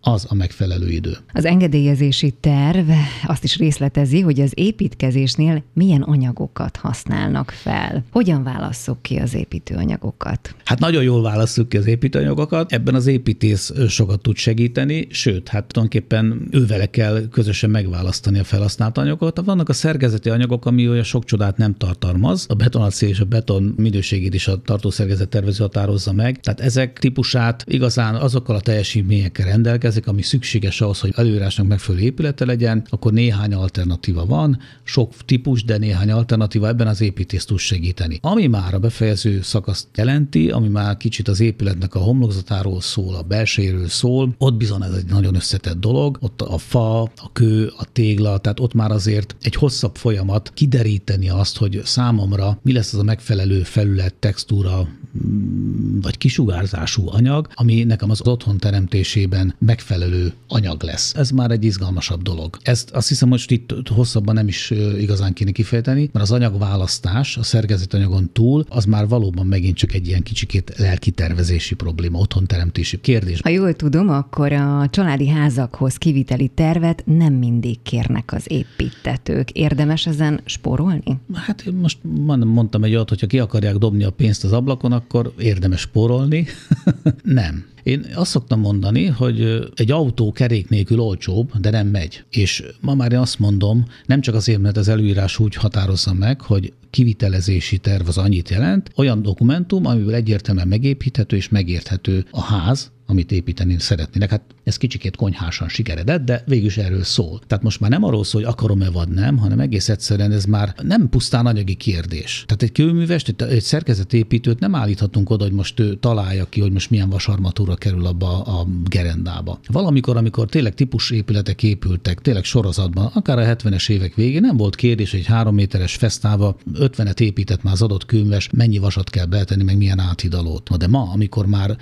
az 0.00 0.26
a 0.28 0.34
megfelelő 0.34 0.88
idő. 0.88 1.16
Az 1.32 1.44
engedélyezési 1.44 2.30
terv 2.30 2.90
azt 3.26 3.44
is 3.44 3.56
részletezi, 3.56 4.20
hogy 4.20 4.40
az 4.40 4.52
építkezésnél 4.54 5.62
milyen 5.72 6.02
anyagokat 6.02 6.76
használnak 6.76 7.50
fel. 7.50 8.04
Hogyan 8.10 8.42
válasszuk 8.42 9.02
ki 9.02 9.16
az 9.16 9.34
építőanyagokat? 9.34 10.54
Hát 10.64 10.78
nagyon 10.78 11.02
jól 11.02 11.22
válasszuk 11.22 11.68
ki 11.68 11.76
az 11.76 11.86
építőanyagokat. 11.86 12.72
Ebben 12.72 12.94
az 12.94 13.06
építész 13.06 13.72
sokat 13.88 14.20
tud 14.20 14.36
segíteni, 14.36 15.06
sőt, 15.10 15.48
hát 15.48 15.66
tulajdonképpen 15.66 16.48
ővele 16.50 16.86
kell 16.86 17.28
közösen 17.30 17.70
megválasztani 17.70 18.38
a 18.38 18.44
felhasznált 18.44 18.98
anyagokat. 18.98 19.44
Vannak 19.44 19.68
a 19.68 19.72
szerkezeti 19.72 20.30
anyagok, 20.30 20.66
ami 20.66 20.88
olyan 20.88 21.02
sok 21.02 21.24
csodát 21.24 21.56
nem 21.56 21.74
tartalmaz. 21.74 22.46
A 22.48 22.54
betonacél 22.54 23.08
és 23.08 23.20
a 23.20 23.24
beton 23.24 23.74
minőségét 23.76 24.34
is 24.34 24.48
a 24.48 24.62
tartószerkezet 24.62 25.28
tervező 25.28 25.62
határozza 25.62 26.12
meg. 26.12 26.40
Tehát 26.40 26.60
ezek 26.60 26.98
típusát 26.98 27.64
igazán 27.66 28.14
azokkal 28.14 28.56
a 28.56 28.60
teljesítményekkel 28.60 29.46
rendelkezik, 29.46 29.87
rendelkezik, 29.88 30.06
ami 30.06 30.22
szükséges 30.22 30.80
ahhoz, 30.80 31.00
hogy 31.00 31.12
előírásnak 31.16 31.66
megfelelő 31.66 32.04
épülete 32.04 32.44
legyen, 32.44 32.86
akkor 32.90 33.12
néhány 33.12 33.54
alternatíva 33.54 34.26
van, 34.26 34.58
sok 34.82 35.12
típus, 35.24 35.64
de 35.64 35.78
néhány 35.78 36.10
alternatíva 36.10 36.68
ebben 36.68 36.86
az 36.86 37.00
építész 37.00 37.44
tud 37.44 37.58
segíteni. 37.58 38.18
Ami 38.22 38.46
már 38.46 38.74
a 38.74 38.78
befejező 38.78 39.42
szakaszt 39.42 39.86
jelenti, 39.96 40.50
ami 40.50 40.68
már 40.68 40.96
kicsit 40.96 41.28
az 41.28 41.40
épületnek 41.40 41.94
a 41.94 41.98
homlokzatáról 41.98 42.80
szól, 42.80 43.14
a 43.14 43.22
belsejéről 43.22 43.88
szól, 43.88 44.34
ott 44.38 44.54
bizony 44.54 44.82
ez 44.82 44.92
egy 44.92 45.06
nagyon 45.06 45.34
összetett 45.34 45.80
dolog, 45.80 46.18
ott 46.20 46.42
a 46.42 46.58
fa, 46.58 47.02
a 47.02 47.32
kő, 47.32 47.72
a 47.76 47.84
tégla, 47.92 48.38
tehát 48.38 48.60
ott 48.60 48.74
már 48.74 48.90
azért 48.90 49.36
egy 49.42 49.54
hosszabb 49.54 49.96
folyamat 49.96 50.50
kideríteni 50.54 51.28
azt, 51.28 51.56
hogy 51.56 51.80
számomra 51.84 52.58
mi 52.62 52.72
lesz 52.72 52.92
az 52.92 52.98
a 52.98 53.02
megfelelő 53.02 53.62
felület, 53.62 54.14
textúra, 54.14 54.88
mm, 55.26 56.00
vagy 56.00 56.18
kisugárzású 56.18 57.08
anyag, 57.08 57.48
ami 57.54 57.84
nekem 57.84 58.10
az 58.10 58.26
otthon 58.26 58.58
teremtésében 58.58 59.54
megfelelő 59.58 59.77
megfelelő 59.78 60.32
anyag 60.48 60.82
lesz. 60.82 61.14
Ez 61.14 61.30
már 61.30 61.50
egy 61.50 61.64
izgalmasabb 61.64 62.22
dolog. 62.22 62.58
Ezt 62.62 62.90
azt 62.90 63.08
hiszem, 63.08 63.28
hogy 63.28 63.44
itt 63.46 63.88
hosszabban 63.94 64.34
nem 64.34 64.48
is 64.48 64.70
igazán 64.98 65.32
kéne 65.32 65.50
kifejteni, 65.50 66.10
mert 66.12 66.24
az 66.24 66.30
anyagválasztás 66.30 67.36
a 67.36 67.42
szerkezetanyagon 67.42 68.30
túl, 68.32 68.64
az 68.68 68.84
már 68.84 69.08
valóban 69.08 69.46
megint 69.46 69.76
csak 69.76 69.94
egy 69.94 70.06
ilyen 70.06 70.22
kicsikét 70.22 70.74
lelki 70.76 71.10
tervezési 71.10 71.74
probléma, 71.74 72.18
otthonteremtési 72.18 73.00
kérdés. 73.00 73.40
Ha 73.40 73.48
jól 73.48 73.74
tudom, 73.74 74.08
akkor 74.08 74.52
a 74.52 74.88
családi 74.90 75.28
házakhoz 75.28 75.96
kiviteli 75.96 76.48
tervet 76.48 77.02
nem 77.06 77.32
mindig 77.32 77.82
kérnek 77.82 78.32
az 78.32 78.44
építetők. 78.46 79.50
Érdemes 79.50 80.06
ezen 80.06 80.40
spórolni? 80.44 81.18
Hát 81.34 81.62
én 81.66 81.72
most 81.72 81.98
mondtam 82.02 82.84
egy 82.84 82.94
olyat, 82.94 83.08
hogyha 83.08 83.26
ki 83.26 83.38
akarják 83.38 83.76
dobni 83.76 84.04
a 84.04 84.10
pénzt 84.10 84.44
az 84.44 84.52
ablakon, 84.52 84.92
akkor 84.92 85.32
érdemes 85.38 85.80
spórolni. 85.80 86.46
nem. 87.22 87.76
Én 87.82 88.06
azt 88.14 88.30
szoktam 88.30 88.60
mondani, 88.60 89.06
hogy 89.06 89.68
egy 89.74 89.90
autó 89.90 90.32
kerék 90.32 90.68
nélkül 90.68 91.00
olcsóbb, 91.00 91.58
de 91.60 91.70
nem 91.70 91.86
megy. 91.86 92.24
És 92.30 92.64
ma 92.80 92.94
már 92.94 93.12
én 93.12 93.18
azt 93.18 93.38
mondom, 93.38 93.84
nem 94.06 94.20
csak 94.20 94.34
azért, 94.34 94.60
mert 94.60 94.76
az 94.76 94.88
előírás 94.88 95.38
úgy 95.38 95.54
határozza 95.54 96.12
meg, 96.12 96.40
hogy 96.40 96.72
kivitelezési 96.90 97.78
terv 97.78 98.08
az 98.08 98.18
annyit 98.18 98.48
jelent, 98.48 98.90
olyan 98.96 99.22
dokumentum, 99.22 99.86
amiből 99.86 100.14
egyértelműen 100.14 100.68
megépíthető 100.68 101.36
és 101.36 101.48
megérthető 101.48 102.24
a 102.30 102.40
ház, 102.40 102.90
amit 103.10 103.32
építeni 103.32 103.78
szeretnének. 103.78 104.30
Hát 104.30 104.42
ez 104.64 104.76
kicsikét 104.76 105.16
konyhásan 105.16 105.68
sikeredett, 105.68 106.24
de 106.24 106.42
végül 106.46 106.66
is 106.66 106.76
erről 106.76 107.04
szól. 107.04 107.40
Tehát 107.46 107.64
most 107.64 107.80
már 107.80 107.90
nem 107.90 108.04
arról 108.04 108.24
szól, 108.24 108.42
hogy 108.42 108.50
akarom-e 108.50 108.90
vagy 108.90 109.08
nem, 109.08 109.36
hanem 109.36 109.60
egész 109.60 109.88
egyszerűen 109.88 110.32
ez 110.32 110.44
már 110.44 110.74
nem 110.82 111.08
pusztán 111.08 111.46
anyagi 111.46 111.74
kérdés. 111.74 112.44
Tehát 112.46 112.62
egy 112.62 112.72
kőművest, 112.72 113.42
egy 113.42 113.62
szerkezetépítőt 113.62 114.58
nem 114.58 114.74
állíthatunk 114.74 115.30
oda, 115.30 115.44
hogy 115.44 115.52
most 115.52 115.80
ő 115.80 115.94
találja 115.94 116.44
ki, 116.44 116.60
hogy 116.60 116.72
most 116.72 116.90
milyen 116.90 117.08
vasarmatúr 117.08 117.68
kultúra 117.68 117.90
kerül 117.90 118.06
abba 118.06 118.42
a 118.42 118.66
gerendába. 118.84 119.60
Valamikor, 119.66 120.16
amikor 120.16 120.48
tényleg 120.48 120.74
típus 120.74 121.10
épületek 121.10 121.62
épültek, 121.62 122.20
tényleg 122.20 122.44
sorozatban, 122.44 123.10
akár 123.14 123.38
a 123.38 123.42
70-es 123.42 123.90
évek 123.90 124.14
végén 124.14 124.40
nem 124.40 124.56
volt 124.56 124.74
kérdés, 124.74 125.10
hogy 125.10 125.26
három 125.26 125.54
méteres 125.54 125.94
fesztába 125.94 126.56
50-et 126.74 127.20
épített 127.20 127.62
már 127.62 127.72
az 127.72 127.82
adott 127.82 128.06
könyves, 128.06 128.48
mennyi 128.52 128.78
vasat 128.78 129.10
kell 129.10 129.26
betenni, 129.26 129.62
meg 129.62 129.76
milyen 129.76 129.98
áthidalót. 129.98 130.76
De 130.76 130.86
ma, 130.86 131.10
amikor 131.12 131.46
már 131.46 131.76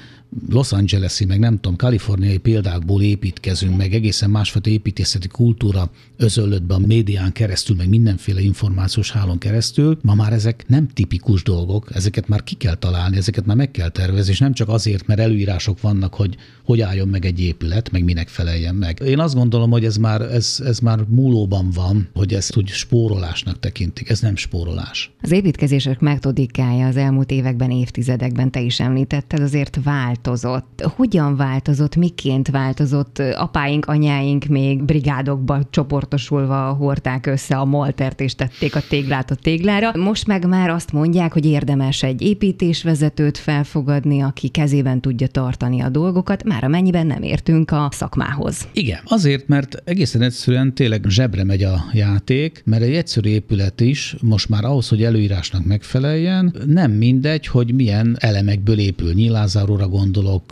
Los 0.50 0.73
Angeles-i, 1.21 1.25
meg 1.25 1.51
nem 1.51 1.61
tudom, 1.61 1.77
kaliforniai 1.77 2.39
példákból 2.39 3.03
építkezünk, 3.03 3.77
meg 3.77 3.95
egészen 3.95 4.31
másfajta 4.31 4.71
építészeti 4.71 5.29
kultúra 5.29 5.91
özöllött 6.17 6.63
be 6.63 6.75
a 6.75 6.79
médián 6.79 7.33
keresztül, 7.33 7.77
meg 7.77 7.89
mindenféle 7.89 8.41
információs 8.41 9.11
hálón 9.11 9.39
keresztül, 9.39 9.99
ma 10.03 10.15
már 10.15 10.33
ezek 10.33 10.65
nem 10.69 10.89
tipikus 10.89 11.43
dolgok, 11.43 11.91
ezeket 11.95 12.29
már 12.29 12.43
ki 12.43 12.55
kell 12.55 12.75
találni, 12.75 13.17
ezeket 13.17 13.47
már 13.47 13.57
meg 13.57 13.71
kell 13.71 13.89
tervezni, 13.89 14.33
és 14.33 14.39
nem 14.39 14.53
csak 14.53 14.69
azért, 14.69 15.07
mert 15.07 15.21
előírások 15.21 15.81
vannak, 15.81 16.15
hogy 16.15 16.37
hogy 16.67 16.81
álljon 16.81 17.09
meg 17.09 17.25
egy 17.25 17.41
épület, 17.41 17.91
meg 17.91 18.05
minek 18.05 18.29
feleljen 18.29 18.75
meg. 18.75 19.01
Én 19.05 19.19
azt 19.19 19.35
gondolom, 19.35 19.71
hogy 19.71 19.85
ez 19.85 19.97
már, 19.97 20.21
ez, 20.21 20.63
ez 20.65 20.79
már 20.79 20.99
múlóban 21.09 21.71
van, 21.71 22.09
hogy 22.15 22.35
ezt 22.35 22.57
úgy 22.57 22.69
spórolásnak 22.69 23.59
tekintik. 23.59 24.11
Ez 24.11 24.21
nem 24.21 24.37
spórolás. 24.37 25.11
Az 25.23 25.33
építkezések 25.33 26.01
metodikája 26.01 26.87
az 26.87 26.97
elmúlt 26.97 27.31
években, 27.31 27.71
évtizedekben, 27.71 28.51
te 28.51 28.61
is 28.61 28.81
említetted, 28.81 29.41
azért 29.41 29.79
változott. 29.83 30.83
Hogyan 31.07 31.37
változott, 31.37 31.97
miként 31.97 32.49
változott? 32.49 33.19
Apáink, 33.19 33.87
anyáink 33.87 34.45
még 34.45 34.85
brigádokba 34.85 35.61
csoportosulva 35.71 36.73
hordták 36.73 37.27
össze 37.27 37.57
a 37.57 37.65
moltert 37.65 38.21
és 38.21 38.35
tették 38.35 38.77
a 38.77 38.81
téglát 38.89 39.31
a 39.31 39.35
téglára. 39.35 39.97
Most 39.97 40.27
meg 40.27 40.47
már 40.47 40.71
azt 40.71 40.93
mondják, 40.93 41.33
hogy 41.33 41.47
érdemes 41.47 42.03
egy 42.03 42.23
építésvezetőt 42.23 43.39
felfogadni, 43.39 44.21
aki 44.21 44.49
kezében 44.49 45.01
tudja 45.01 45.27
tartani 45.27 45.81
a 45.81 45.89
dolgokat, 45.89 46.45
már 46.45 46.65
amennyiben 46.65 47.07
nem 47.07 47.23
értünk 47.23 47.71
a 47.71 47.89
szakmához. 47.91 48.69
Igen, 48.73 49.01
azért, 49.05 49.49
mert 49.49 49.83
egészen 49.85 50.23
egyszerűen 50.23 50.75
tényleg 50.75 51.05
zsebre 51.09 51.45
megy 51.45 51.63
a 51.63 51.85
játék, 51.93 52.63
mert 52.65 52.83
egy 52.83 52.95
egyszerű 52.95 53.29
épület 53.29 53.81
is 53.81 54.17
most 54.23 54.49
már 54.49 54.65
ahhoz, 54.65 54.89
hogy 54.89 55.03
előírásnak 55.03 55.65
megfeleljen, 55.65 56.55
nem 56.67 56.91
mindegy, 56.91 57.47
hogy 57.47 57.75
milyen 57.75 58.17
elemekből 58.21 58.79
épül. 58.79 59.13
Nyilázáróra 59.13 59.89
gondolok, 59.89 60.43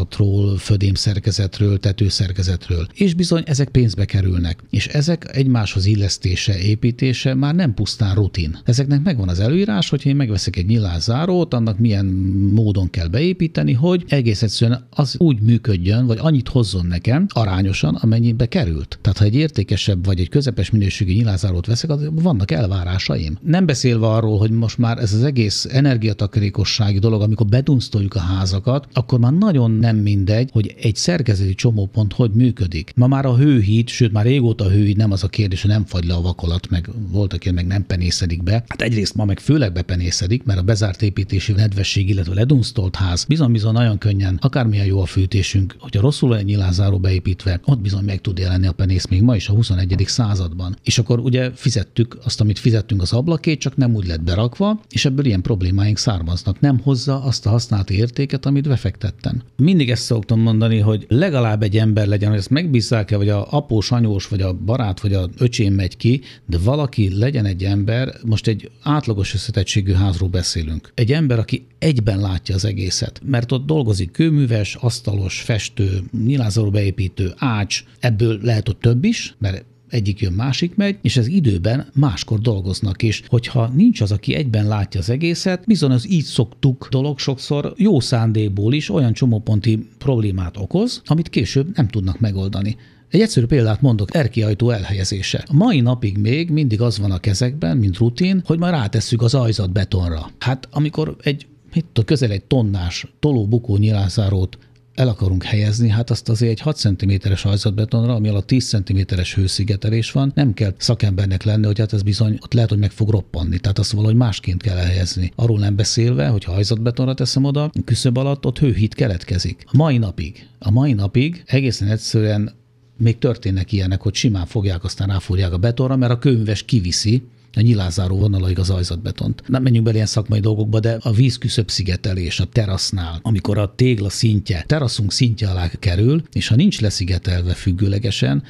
falazatról, 0.00 0.56
födémszerkezetről, 0.56 1.78
tetőszerkezetről. 1.78 2.86
És 2.94 3.14
bizony 3.14 3.42
ezek 3.46 3.68
pénzbe 3.68 4.04
kerülnek. 4.04 4.58
És 4.70 4.86
ezek 4.86 5.36
egymáshoz 5.36 5.86
illesztése, 5.86 6.58
építése 6.58 7.34
már 7.34 7.54
nem 7.54 7.74
pusztán 7.74 8.14
rutin. 8.14 8.58
Ezeknek 8.64 9.02
megvan 9.02 9.28
az 9.28 9.40
előírás, 9.40 9.88
hogy 9.88 10.06
én 10.06 10.16
megveszek 10.16 10.56
egy 10.56 10.66
nyilázárót, 10.66 11.54
annak 11.54 11.78
milyen 11.78 12.06
módon 12.54 12.90
kell 12.90 13.06
beépíteni, 13.06 13.72
hogy 13.72 14.04
egész 14.08 14.42
egyszerűen 14.42 14.86
az 14.90 15.14
úgy 15.18 15.40
működjön, 15.40 16.06
vagy 16.06 16.18
annyit 16.20 16.48
hozzon 16.48 16.86
nekem 16.86 17.26
arányosan, 17.28 17.94
amennyibe 17.94 18.46
került. 18.46 18.98
Tehát 19.02 19.18
ha 19.18 19.24
egy 19.24 19.34
értékesebb 19.34 20.04
vagy 20.04 20.20
egy 20.20 20.28
közepes 20.28 20.70
minőségű 20.70 21.12
nyilázárót 21.12 21.66
veszek, 21.66 21.90
az 21.90 22.08
vannak 22.12 22.50
elvárásaim. 22.50 23.38
Nem 23.42 23.66
beszélve 23.66 24.06
arról, 24.06 24.38
hogy 24.38 24.50
most 24.50 24.78
már 24.78 24.98
ez 24.98 25.12
az 25.12 25.24
egész 25.24 25.66
energiatakarékossági 25.70 26.98
dolog, 26.98 27.22
amikor 27.22 27.46
bedunsztoljuk 27.46 28.14
a 28.14 28.20
házakat, 28.20 28.86
akkor 28.92 29.18
már 29.18 29.32
nagyon 29.32 29.70
nem 29.80 29.96
mindegy, 29.96 30.50
hogy 30.52 30.74
egy 30.80 30.96
szerkezeti 30.96 31.54
csomópont 31.54 32.12
hogy 32.12 32.30
működik. 32.30 32.92
Ma 32.94 33.06
már 33.06 33.26
a 33.26 33.36
hőhíd, 33.36 33.88
sőt 33.88 34.12
már 34.12 34.24
régóta 34.24 34.64
a 34.64 34.70
hőhíd 34.70 34.96
nem 34.96 35.12
az 35.12 35.24
a 35.24 35.28
kérdés, 35.28 35.62
hogy 35.62 35.70
nem 35.70 35.84
fagy 35.84 36.04
le 36.04 36.14
a 36.14 36.20
vakolat, 36.20 36.68
meg 36.68 36.88
voltak 37.10 37.42
ilyen, 37.42 37.54
meg 37.54 37.66
nem 37.66 37.86
penészedik 37.86 38.42
be. 38.42 38.52
Hát 38.52 38.82
egyrészt 38.82 39.14
ma 39.14 39.24
meg 39.24 39.38
főleg 39.40 39.72
bepenészedik, 39.72 40.44
mert 40.44 40.58
a 40.58 40.62
bezárt 40.62 41.02
építési 41.02 41.52
nedvesség, 41.52 42.08
illetve 42.08 42.34
ledunsztolt 42.34 42.96
ház 42.96 43.24
bizony-bizony 43.24 43.72
nagyon 43.72 43.98
könnyen, 43.98 44.38
akármilyen 44.40 44.86
jó 44.86 45.00
a 45.00 45.06
fűtésünk, 45.06 45.76
hogyha 45.78 46.00
rosszul 46.00 46.36
egy 46.36 46.44
nyilázáró 46.44 46.98
beépítve, 46.98 47.60
ott 47.64 47.80
bizony 47.80 48.04
meg 48.04 48.20
tud 48.20 48.38
jelenni 48.38 48.66
a 48.66 48.72
penész 48.72 49.06
még 49.06 49.22
ma 49.22 49.36
is 49.36 49.48
a 49.48 49.52
21. 49.52 50.04
században. 50.06 50.76
És 50.84 50.98
akkor 50.98 51.18
ugye 51.18 51.50
fizettük 51.54 52.18
azt, 52.24 52.40
amit 52.40 52.58
fizettünk 52.58 53.02
az 53.02 53.12
ablakét, 53.12 53.60
csak 53.60 53.76
nem 53.76 53.94
úgy 53.94 54.06
lett 54.06 54.22
berakva, 54.22 54.80
és 54.90 55.04
ebből 55.04 55.24
ilyen 55.24 55.42
problémáink 55.42 55.98
származnak. 55.98 56.60
Nem 56.60 56.78
hozza 56.78 57.22
azt 57.22 57.46
a 57.46 57.50
használati 57.50 57.94
értéket, 57.94 58.46
amit 58.46 58.68
befektettem. 58.68 59.42
Mindig 59.70 59.90
ezt 59.90 60.02
szoktam 60.02 60.40
mondani, 60.40 60.78
hogy 60.78 61.06
legalább 61.08 61.62
egy 61.62 61.78
ember 61.78 62.06
legyen, 62.06 62.28
hogy 62.28 62.38
ezt 62.38 62.50
megbízzák-e, 62.50 63.16
vagy 63.16 63.28
a 63.28 63.46
após, 63.50 63.90
anyós, 63.90 64.28
vagy 64.28 64.40
a 64.40 64.52
barát, 64.52 65.00
vagy 65.00 65.12
a 65.12 65.28
öcsém 65.38 65.74
megy 65.74 65.96
ki, 65.96 66.20
de 66.46 66.58
valaki 66.58 67.18
legyen 67.18 67.44
egy 67.44 67.64
ember, 67.64 68.14
most 68.24 68.46
egy 68.46 68.70
átlagos 68.82 69.34
összetettségű 69.34 69.92
házról 69.92 70.28
beszélünk. 70.28 70.92
Egy 70.94 71.12
ember, 71.12 71.38
aki 71.38 71.66
egyben 71.78 72.20
látja 72.20 72.54
az 72.54 72.64
egészet, 72.64 73.20
mert 73.24 73.52
ott 73.52 73.66
dolgozik 73.66 74.10
kőműves, 74.10 74.74
asztalos, 74.74 75.40
festő, 75.40 76.02
nyilázó 76.24 76.70
beépítő, 76.70 77.32
ács, 77.36 77.84
ebből 78.00 78.38
lehet 78.42 78.68
ott 78.68 78.80
több 78.80 79.04
is, 79.04 79.34
mert 79.38 79.64
egyik 79.90 80.20
jön, 80.20 80.32
másik 80.32 80.74
megy, 80.74 80.98
és 81.02 81.16
ez 81.16 81.26
időben 81.26 81.86
máskor 81.94 82.40
dolgoznak, 82.40 83.02
és 83.02 83.22
hogyha 83.26 83.68
nincs 83.74 84.00
az, 84.00 84.12
aki 84.12 84.34
egyben 84.34 84.68
látja 84.68 85.00
az 85.00 85.10
egészet, 85.10 85.66
bizony 85.66 85.90
az 85.90 86.10
így 86.10 86.24
szoktuk 86.24 86.88
dolog 86.90 87.18
sokszor 87.18 87.74
jó 87.76 88.00
szándékból 88.00 88.72
is 88.72 88.90
olyan 88.90 89.12
csomóponti 89.12 89.88
problémát 89.98 90.56
okoz, 90.56 91.02
amit 91.04 91.28
később 91.28 91.76
nem 91.76 91.88
tudnak 91.88 92.20
megoldani. 92.20 92.76
Egy 93.10 93.20
egyszerű 93.20 93.46
példát 93.46 93.80
mondok, 93.80 94.14
erkiajtó 94.14 94.70
elhelyezése. 94.70 95.44
A 95.48 95.54
mai 95.54 95.80
napig 95.80 96.18
még 96.18 96.50
mindig 96.50 96.80
az 96.80 96.98
van 96.98 97.10
a 97.10 97.18
kezekben, 97.18 97.76
mint 97.76 97.98
rutin, 97.98 98.42
hogy 98.44 98.58
már 98.58 98.72
rátesszük 98.72 99.22
az 99.22 99.34
ajzat 99.34 99.72
betonra. 99.72 100.30
Hát 100.38 100.68
amikor 100.70 101.16
egy 101.22 101.46
mit 101.74 101.84
tudom, 101.84 102.04
közel 102.04 102.30
egy 102.30 102.44
tonnás 102.44 103.06
toló-bukó 103.20 103.76
nyilászárót 103.76 104.58
el 105.00 105.08
akarunk 105.08 105.42
helyezni, 105.42 105.88
hát 105.88 106.10
azt 106.10 106.28
azért 106.28 106.50
egy 106.52 106.60
6 106.60 106.76
cm-es 106.76 107.42
hajzatbetonra, 107.42 108.14
ami 108.14 108.28
alatt 108.28 108.46
10 108.46 108.68
cm-es 108.68 109.34
hőszigetelés 109.34 110.12
van, 110.12 110.32
nem 110.34 110.54
kell 110.54 110.74
szakembernek 110.78 111.42
lenni, 111.42 111.66
hogy 111.66 111.78
hát 111.78 111.92
ez 111.92 112.02
bizony 112.02 112.38
ott 112.42 112.52
lehet, 112.52 112.70
hogy 112.70 112.78
meg 112.78 112.90
fog 112.90 113.10
roppanni. 113.10 113.58
Tehát 113.58 113.78
azt 113.78 113.92
valahogy 113.92 114.16
másként 114.16 114.62
kell 114.62 114.76
elhelyezni. 114.76 115.32
Arról 115.34 115.58
nem 115.58 115.76
beszélve, 115.76 116.26
hogy 116.26 116.44
ha 116.44 116.52
hajzatbetonra 116.52 117.14
teszem 117.14 117.44
oda, 117.44 117.70
küszöb 117.84 118.16
alatt 118.16 118.46
ott 118.46 118.58
hőhit 118.58 118.94
keletkezik. 118.94 119.64
A 119.66 119.76
mai 119.76 119.98
napig, 119.98 120.46
a 120.58 120.70
mai 120.70 120.92
napig 120.92 121.42
egészen 121.46 121.88
egyszerűen 121.88 122.52
még 122.98 123.18
történnek 123.18 123.72
ilyenek, 123.72 124.00
hogy 124.00 124.14
simán 124.14 124.46
fogják, 124.46 124.84
aztán 124.84 125.08
ráfúrják 125.08 125.52
a 125.52 125.58
betonra, 125.58 125.96
mert 125.96 126.12
a 126.12 126.18
könyves 126.18 126.62
kiviszi, 126.62 127.22
a 127.54 127.60
nyilázáró 127.60 128.18
vonalaig 128.18 128.58
az 128.58 128.70
ajzatbetont. 128.70 129.42
Nem 129.46 129.62
menjünk 129.62 129.84
bele 129.84 129.96
ilyen 129.96 130.08
szakmai 130.08 130.40
dolgokba, 130.40 130.80
de 130.80 130.98
a 131.00 131.12
vízküszöbb 131.12 131.70
szigetelés 131.70 132.40
a 132.40 132.44
terasznál, 132.44 133.18
amikor 133.22 133.58
a 133.58 133.74
tégla 133.74 134.08
szintje, 134.08 134.64
teraszunk 134.66 135.12
szintje 135.12 135.48
alá 135.48 135.68
kerül, 135.78 136.22
és 136.32 136.48
ha 136.48 136.56
nincs 136.56 136.80
leszigetelve 136.80 137.54
függőlegesen, 137.54 138.42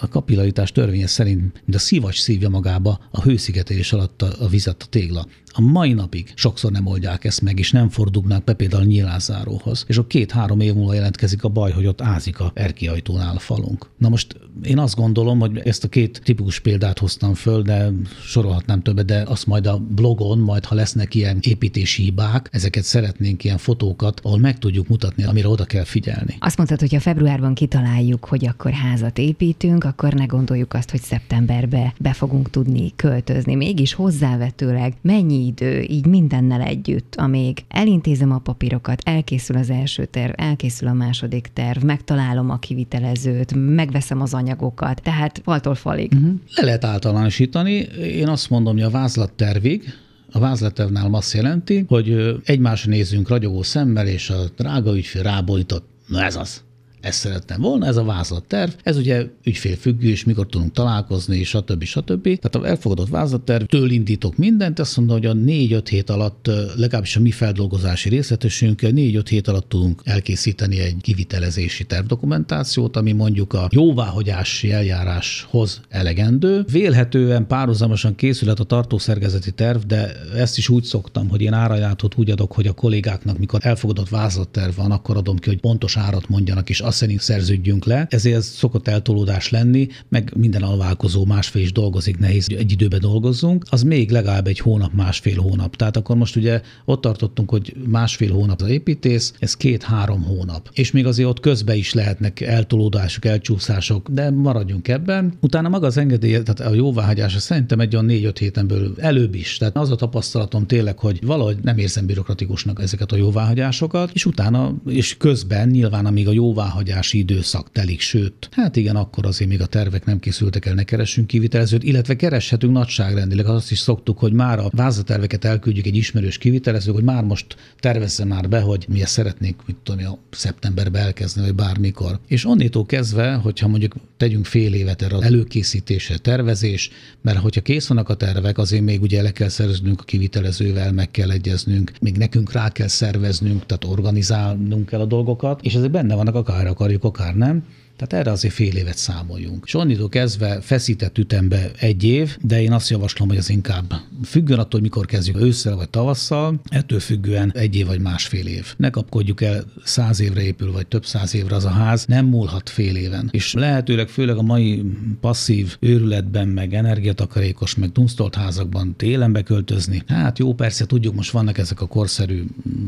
a 0.00 0.08
kapillaritás 0.08 0.72
törvénye 0.72 1.06
szerint, 1.06 1.40
mint 1.40 1.74
a 1.74 1.78
szivacs 1.78 2.20
szívja 2.20 2.48
magába 2.48 3.00
a 3.10 3.22
hőszigetelés 3.22 3.92
alatt 3.92 4.22
a, 4.22 4.28
a 4.38 4.48
vizet 4.48 4.82
a 4.82 4.86
tégla 4.86 5.26
a 5.58 5.60
mai 5.60 5.92
napig 5.92 6.32
sokszor 6.34 6.72
nem 6.72 6.86
oldják 6.86 7.24
ezt 7.24 7.40
meg, 7.40 7.58
és 7.58 7.70
nem 7.70 7.88
fordulnak 7.88 8.44
be 8.44 8.52
például 8.52 8.82
a 8.82 8.86
nyilázáróhoz. 8.86 9.84
És 9.88 9.96
a 9.96 10.06
két-három 10.06 10.60
év 10.60 10.74
múlva 10.74 10.94
jelentkezik 10.94 11.44
a 11.44 11.48
baj, 11.48 11.70
hogy 11.70 11.86
ott 11.86 12.00
ázik 12.00 12.40
a 12.40 12.50
erkiajtónál 12.54 13.36
a 13.36 13.38
falunk. 13.38 13.90
Na 13.98 14.08
most 14.08 14.36
én 14.62 14.78
azt 14.78 14.96
gondolom, 14.96 15.38
hogy 15.38 15.58
ezt 15.58 15.84
a 15.84 15.88
két 15.88 16.20
tipikus 16.24 16.60
példát 16.60 16.98
hoztam 16.98 17.34
föl, 17.34 17.62
de 17.62 17.92
sorolhatnám 18.24 18.82
többet, 18.82 19.04
de 19.04 19.22
azt 19.26 19.46
majd 19.46 19.66
a 19.66 19.78
blogon, 19.78 20.38
majd 20.38 20.64
ha 20.64 20.74
lesznek 20.74 21.14
ilyen 21.14 21.38
építési 21.40 22.02
hibák, 22.02 22.48
ezeket 22.52 22.84
szeretnénk 22.84 23.44
ilyen 23.44 23.58
fotókat, 23.58 24.20
ahol 24.22 24.38
meg 24.38 24.58
tudjuk 24.58 24.88
mutatni, 24.88 25.24
amire 25.24 25.48
oda 25.48 25.64
kell 25.64 25.84
figyelni. 25.84 26.36
Azt 26.38 26.56
mondtad, 26.56 26.80
hogy 26.80 26.92
ha 26.92 27.00
februárban 27.00 27.54
kitaláljuk, 27.54 28.24
hogy 28.24 28.46
akkor 28.46 28.72
házat 28.72 29.18
építünk, 29.18 29.84
akkor 29.86 30.12
ne 30.12 30.24
gondoljuk 30.24 30.74
azt, 30.74 30.90
hogy 30.90 31.02
szeptemberbe 31.02 31.94
be 31.98 32.12
fogunk 32.12 32.50
tudni 32.50 32.92
költözni. 32.96 33.54
Mégis 33.54 33.92
hozzávetőleg 33.92 34.94
mennyi 35.02 35.46
idő, 35.46 35.80
így 35.80 36.06
mindennel 36.06 36.60
együtt, 36.60 37.14
amíg 37.16 37.64
elintézem 37.68 38.32
a 38.32 38.38
papírokat, 38.38 39.00
elkészül 39.04 39.56
az 39.56 39.70
első 39.70 40.04
terv, 40.04 40.32
elkészül 40.36 40.88
a 40.88 40.92
második 40.92 41.50
terv, 41.52 41.82
megtalálom 41.82 42.50
a 42.50 42.58
kivitelezőt, 42.58 43.54
megveszem 43.54 44.20
az 44.20 44.34
anyagokat, 44.34 45.02
tehát 45.02 45.40
faltól 45.44 45.74
falig. 45.74 46.12
Uh-huh. 46.12 46.34
Le 46.54 46.64
lehet 46.64 46.84
általánosítani. 46.84 47.72
Én 48.02 48.28
azt 48.28 48.50
mondom, 48.50 48.72
hogy 48.72 48.82
a 48.82 48.90
vázlattervig, 48.90 49.84
a 50.32 50.38
vázlattervnál 50.38 51.14
azt 51.14 51.32
jelenti, 51.32 51.84
hogy 51.88 52.36
egymásra 52.44 52.90
nézzünk 52.90 53.28
ragyogó 53.28 53.62
szemmel, 53.62 54.06
és 54.06 54.30
a 54.30 54.44
drága 54.56 54.96
ügyfél 54.96 55.22
rábólított, 55.22 55.88
na 56.06 56.24
ez 56.24 56.36
az, 56.36 56.64
ezt 57.00 57.18
szerettem 57.18 57.60
volna, 57.60 57.86
ez 57.86 57.96
a 57.96 58.04
vázlatterv, 58.04 58.70
ez 58.82 58.96
ugye 58.96 59.26
ügyfélfüggő, 59.44 60.08
és 60.08 60.24
mikor 60.24 60.46
tudunk 60.46 60.72
találkozni, 60.72 61.38
és 61.38 61.48
stb. 61.48 61.84
stb. 61.84 62.22
Tehát 62.22 62.54
a 62.54 62.66
elfogadott 62.66 63.08
vázlatterv, 63.08 63.64
től 63.64 63.90
indítok 63.90 64.36
mindent, 64.36 64.78
azt 64.78 64.96
mondta, 64.96 65.14
hogy 65.14 65.26
a 65.26 65.32
négy-öt 65.32 65.88
hét 65.88 66.10
alatt, 66.10 66.50
legalábbis 66.76 67.16
a 67.16 67.20
mi 67.20 67.30
feldolgozási 67.30 68.08
részletesünkkel 68.08 68.90
négy-öt 68.90 69.28
hét 69.28 69.48
alatt 69.48 69.68
tudunk 69.68 70.00
elkészíteni 70.04 70.78
egy 70.80 70.96
kivitelezési 71.00 71.84
tervdokumentációt, 71.84 72.96
ami 72.96 73.12
mondjuk 73.12 73.52
a 73.52 73.68
jóváhagyási 73.70 74.72
eljáráshoz 74.72 75.80
elegendő. 75.88 76.64
Vélhetően 76.72 77.46
párhuzamosan 77.46 78.14
készülhet 78.14 78.60
a 78.60 78.64
tartószerkezeti 78.64 79.50
terv, 79.50 79.82
de 79.82 80.12
ezt 80.36 80.58
is 80.58 80.68
úgy 80.68 80.84
szoktam, 80.84 81.28
hogy 81.28 81.40
én 81.40 81.52
árajánlatot 81.52 82.14
úgy 82.16 82.30
adok, 82.30 82.52
hogy 82.52 82.66
a 82.66 82.72
kollégáknak, 82.72 83.38
mikor 83.38 83.60
elfogadott 83.62 84.08
vázlatterv 84.08 84.76
van, 84.76 84.90
akkor 84.90 85.16
adom 85.16 85.36
ki, 85.36 85.48
hogy 85.48 85.60
pontos 85.60 85.96
árat 85.96 86.28
mondjanak, 86.28 86.70
és 86.70 86.80
azt 86.86 86.96
szerint 86.96 87.20
szerződjünk 87.20 87.84
le. 87.84 88.06
Ezért 88.10 88.36
ez 88.36 88.46
szokott 88.46 88.88
eltolódás 88.88 89.50
lenni, 89.50 89.88
meg 90.08 90.32
minden 90.36 90.62
alválkozó 90.62 91.24
másfél 91.24 91.62
is 91.62 91.72
dolgozik, 91.72 92.18
nehéz 92.18 92.46
egy 92.58 92.72
időben 92.72 93.00
dolgozzunk, 93.00 93.64
az 93.70 93.82
még 93.82 94.10
legalább 94.10 94.46
egy 94.46 94.58
hónap, 94.58 94.92
másfél 94.92 95.40
hónap. 95.40 95.76
Tehát 95.76 95.96
akkor 95.96 96.16
most 96.16 96.36
ugye 96.36 96.60
ott 96.84 97.00
tartottunk, 97.00 97.50
hogy 97.50 97.74
másfél 97.86 98.32
hónap 98.32 98.60
az 98.60 98.68
építész, 98.68 99.34
ez 99.38 99.54
két-három 99.54 100.22
hónap. 100.22 100.70
És 100.72 100.90
még 100.90 101.06
azért 101.06 101.28
ott 101.28 101.40
közben 101.40 101.76
is 101.76 101.92
lehetnek 101.92 102.40
eltolódások, 102.40 103.24
elcsúszások, 103.24 104.08
de 104.08 104.30
maradjunk 104.30 104.88
ebben. 104.88 105.32
Utána 105.40 105.68
maga 105.68 105.86
az 105.86 105.96
engedély, 105.96 106.42
tehát 106.42 106.72
a 106.72 106.74
jóváhagyása 106.74 107.38
szerintem 107.38 107.80
egy 107.80 107.94
olyan 107.94 108.06
négy-öt 108.06 108.38
héten 108.38 108.66
belül 108.66 108.94
előbb 108.98 109.34
is. 109.34 109.56
Tehát 109.56 109.76
az 109.76 109.90
a 109.90 109.96
tapasztalatom 109.96 110.66
tényleg, 110.66 110.98
hogy 110.98 111.18
valahogy 111.26 111.56
nem 111.62 111.78
érzem 111.78 112.06
bürokratikusnak 112.06 112.82
ezeket 112.82 113.12
a 113.12 113.16
jóváhagyásokat, 113.16 114.10
és 114.12 114.26
utána, 114.26 114.74
és 114.86 115.16
közben 115.16 115.68
nyilván, 115.68 116.06
amíg 116.06 116.28
a 116.28 116.32
jóváhagyási 116.76 117.18
időszak 117.18 117.72
telik, 117.72 118.00
sőt, 118.00 118.48
hát 118.50 118.76
igen, 118.76 118.96
akkor 118.96 119.26
azért 119.26 119.50
még 119.50 119.60
a 119.60 119.66
tervek 119.66 120.04
nem 120.04 120.18
készültek 120.18 120.66
el, 120.66 120.74
ne 120.74 120.82
keressünk 120.82 121.26
kivitelezőt, 121.26 121.82
illetve 121.82 122.16
kereshetünk 122.16 122.72
nagyságrendileg. 122.72 123.46
Azt 123.46 123.70
is 123.70 123.78
szoktuk, 123.78 124.18
hogy 124.18 124.32
már 124.32 124.58
a 124.58 124.70
vázaterveket 124.72 125.44
elküldjük 125.44 125.86
egy 125.86 125.96
ismerős 125.96 126.38
kivitelező, 126.38 126.92
hogy 126.92 127.02
már 127.02 127.24
most 127.24 127.56
tervezze 127.80 128.24
már 128.24 128.48
be, 128.48 128.60
hogy 128.60 128.86
mi 128.88 129.02
ezt 129.02 129.12
szeretnénk, 129.12 129.66
mit 129.66 129.76
tudom, 129.82 130.06
a 130.06 130.18
szeptemberbe 130.30 130.98
elkezdeni, 130.98 131.46
vagy 131.46 131.56
bármikor. 131.56 132.18
És 132.26 132.46
onnétól 132.46 132.86
kezdve, 132.86 133.34
hogyha 133.34 133.68
mondjuk 133.68 133.94
tegyünk 134.16 134.44
fél 134.44 134.74
évet 134.74 135.02
erre 135.02 135.16
az 135.16 135.22
előkészítésre, 135.22 136.16
tervezés, 136.16 136.90
mert 137.22 137.38
hogyha 137.38 137.60
kész 137.60 137.86
vannak 137.86 138.08
a 138.08 138.14
tervek, 138.14 138.58
azért 138.58 138.82
még 138.82 139.02
ugye 139.02 139.22
le 139.22 139.30
kell 139.30 139.48
szerznünk 139.48 140.00
a 140.00 140.04
kivitelezővel, 140.04 140.92
meg 140.92 141.10
kell 141.10 141.30
egyeznünk, 141.30 141.92
még 142.00 142.16
nekünk 142.16 142.52
rá 142.52 142.70
kell 142.70 142.88
szerveznünk, 142.88 143.66
tehát 143.66 143.84
organizálnunk 143.84 144.86
kell 144.86 145.00
a 145.00 145.04
dolgokat, 145.04 145.60
és 145.62 145.74
ezek 145.74 145.90
benne 145.90 146.14
vannak, 146.14 146.34
akár 146.34 146.65
akarjuk, 146.66 147.04
akár 147.04 147.34
nem. 147.34 147.64
Tehát 147.96 148.24
erre 148.24 148.30
azért 148.30 148.54
fél 148.54 148.76
évet 148.76 148.96
számoljunk. 148.96 149.62
És 149.66 149.74
onnitól 149.74 150.08
kezdve 150.08 150.60
feszített 150.60 151.18
ütembe 151.18 151.70
egy 151.78 152.04
év, 152.04 152.36
de 152.40 152.62
én 152.62 152.72
azt 152.72 152.90
javaslom, 152.90 153.28
hogy 153.28 153.36
az 153.36 153.50
inkább 153.50 153.94
függően 154.24 154.58
attól, 154.58 154.80
mikor 154.80 155.06
kezdjük, 155.06 155.40
ősszel 155.40 155.76
vagy 155.76 155.88
tavasszal, 155.88 156.60
ettől 156.68 157.00
függően 157.00 157.52
egy 157.54 157.76
év 157.76 157.86
vagy 157.86 158.00
másfél 158.00 158.46
év. 158.46 158.74
Ne 158.76 158.90
kapkodjuk 158.90 159.40
el, 159.40 159.64
száz 159.84 160.20
évre 160.20 160.42
épül, 160.42 160.72
vagy 160.72 160.86
több 160.86 161.06
száz 161.06 161.34
évre 161.34 161.54
az 161.54 161.64
a 161.64 161.70
ház, 161.70 162.04
nem 162.04 162.26
múlhat 162.26 162.68
fél 162.68 162.96
éven. 162.96 163.28
És 163.32 163.52
lehetőleg 163.52 164.08
főleg 164.08 164.36
a 164.36 164.42
mai 164.42 164.84
passzív 165.20 165.76
őrületben, 165.80 166.48
meg 166.48 166.74
energiatakarékos, 166.74 167.74
meg 167.74 167.92
dunsztolt 167.92 168.34
házakban 168.34 168.96
télen 168.96 169.32
beköltözni. 169.32 170.02
Hát 170.06 170.38
jó, 170.38 170.54
persze 170.54 170.86
tudjuk, 170.86 171.14
most 171.14 171.30
vannak 171.30 171.58
ezek 171.58 171.80
a 171.80 171.86
korszerű 171.86 172.44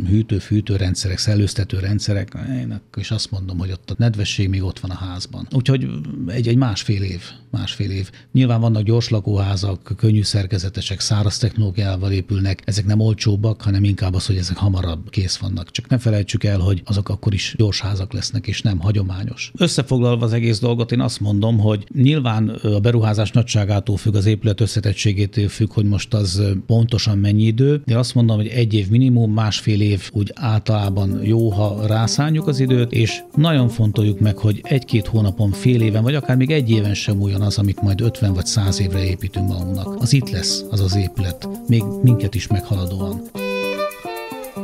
hűtő-fűtő 0.08 0.76
rendszerek, 0.76 1.18
szellőztető 1.18 1.78
rendszerek, 1.78 2.32
én 2.50 2.80
is 2.96 3.10
azt 3.10 3.30
mondom, 3.30 3.58
hogy 3.58 3.70
ott 3.70 3.90
a 3.90 3.94
nedvesség 3.98 4.48
még 4.48 4.62
ott 4.62 4.78
van 4.78 4.90
a 4.90 4.97
házban. 4.98 5.48
Úgyhogy 5.54 5.88
egy, 6.26 6.48
egy 6.48 6.56
másfél 6.56 7.02
év, 7.02 7.22
másfél 7.50 7.90
év. 7.90 8.10
Nyilván 8.32 8.60
vannak 8.60 8.82
gyors 8.82 9.08
lakóházak, 9.08 9.92
könnyű 9.96 10.22
szerkezetesek, 10.22 11.00
száraz 11.00 11.38
technológiával 11.38 12.12
épülnek, 12.12 12.62
ezek 12.64 12.86
nem 12.86 13.00
olcsóbbak, 13.00 13.62
hanem 13.62 13.84
inkább 13.84 14.14
az, 14.14 14.26
hogy 14.26 14.36
ezek 14.36 14.56
hamarabb 14.56 15.10
kész 15.10 15.36
vannak. 15.36 15.70
Csak 15.70 15.88
ne 15.88 15.98
felejtsük 15.98 16.44
el, 16.44 16.58
hogy 16.58 16.82
azok 16.84 17.08
akkor 17.08 17.34
is 17.34 17.54
gyors 17.58 17.80
házak 17.80 18.12
lesznek, 18.12 18.46
és 18.46 18.62
nem 18.62 18.78
hagyományos. 18.78 19.52
Összefoglalva 19.56 20.24
az 20.24 20.32
egész 20.32 20.58
dolgot, 20.58 20.92
én 20.92 21.00
azt 21.00 21.20
mondom, 21.20 21.58
hogy 21.58 21.86
nyilván 21.94 22.48
a 22.48 22.80
beruházás 22.80 23.30
nagyságától 23.30 23.96
függ, 23.96 24.14
az 24.14 24.26
épület 24.26 24.60
összetettségétől 24.60 25.48
függ, 25.48 25.72
hogy 25.72 25.84
most 25.84 26.14
az 26.14 26.42
pontosan 26.66 27.18
mennyi 27.18 27.42
idő, 27.42 27.82
de 27.86 27.98
azt 27.98 28.14
mondom, 28.14 28.36
hogy 28.36 28.46
egy 28.46 28.74
év 28.74 28.88
minimum, 28.88 29.32
másfél 29.32 29.80
év 29.80 30.10
úgy 30.12 30.32
általában 30.34 31.20
jó, 31.22 31.50
ha 31.50 31.86
rászánjuk 31.86 32.46
az 32.46 32.60
időt, 32.60 32.92
és 32.92 33.22
nagyon 33.34 33.68
fontoljuk 33.68 34.20
meg, 34.20 34.36
hogy 34.36 34.60
egy 34.62 34.84
egy-két 34.88 35.06
hónapon, 35.06 35.50
fél 35.50 35.82
éven, 35.82 36.02
vagy 36.02 36.14
akár 36.14 36.36
még 36.36 36.50
egy 36.50 36.70
éven 36.70 36.94
sem 36.94 37.20
újon 37.20 37.40
az, 37.40 37.58
amit 37.58 37.82
majd 37.82 38.00
50 38.00 38.34
vagy 38.34 38.46
100 38.46 38.80
évre 38.80 39.04
építünk 39.04 39.48
magunknak. 39.48 40.00
Az 40.00 40.12
itt 40.12 40.30
lesz, 40.30 40.64
az 40.70 40.80
az 40.80 40.96
épület, 40.96 41.48
még 41.66 41.82
minket 42.02 42.34
is 42.34 42.46
meghaladóan. 42.46 43.20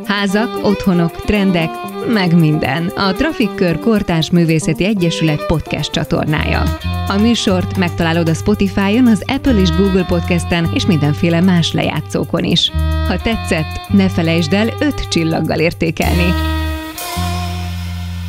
Házak, 0.05 0.65
otthonok, 0.65 1.25
trendek, 1.25 1.71
meg 2.13 2.39
minden. 2.39 2.87
A 2.87 3.13
Trafikkör 3.13 3.79
Kortás 3.79 4.31
Művészeti 4.31 4.85
Egyesület 4.85 5.47
podcast 5.47 5.93
csatornája. 5.93 6.79
A 7.09 7.17
műsort 7.17 7.77
megtalálod 7.77 8.29
a 8.29 8.35
Spotify-on, 8.35 9.07
az 9.07 9.23
Apple 9.27 9.61
és 9.61 9.71
Google 9.71 10.05
podcasten 10.05 10.71
és 10.75 10.87
mindenféle 10.87 11.41
más 11.41 11.73
lejátszókon 11.73 12.45
is. 12.45 12.71
Ha 13.07 13.23
tetszett, 13.23 13.89
ne 13.89 14.09
felejtsd 14.09 14.53
el 14.53 14.69
öt 14.81 15.09
csillaggal 15.09 15.59
értékelni. 15.59 16.33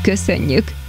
Köszönjük! 0.02 0.84